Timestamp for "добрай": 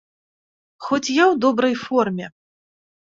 1.45-1.75